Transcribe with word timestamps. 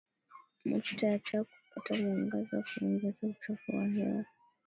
mafuta 0.65 1.07
ya 1.07 1.19
taa 1.19 1.43
kupata 1.43 1.95
mwangaza 1.95 2.63
huongeza 2.79 3.27
uchafuzi 3.27 3.75
wa 3.77 3.85
hewa 3.87 4.25